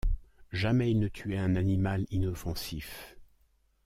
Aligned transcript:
Jamais 0.51 0.89
il 0.89 0.99
ne 0.99 1.07
tuait 1.09 1.37
un 1.37 1.55
animal 1.55 2.07
inoffensif. 2.09 3.19